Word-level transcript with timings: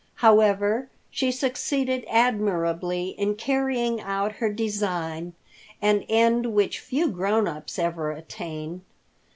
However, 0.15 0.89
she 1.11 1.31
succeeded 1.31 2.05
admirably 2.09 3.09
in 3.19 3.35
carrying 3.35 4.01
out 4.01 4.31
her 4.37 4.51
design, 4.51 5.33
an 5.79 6.05
end 6.09 6.55
which 6.55 6.79
few 6.79 7.07
grown 7.11 7.47
ups 7.47 7.77
ever 7.77 8.09
attain. 8.11 8.81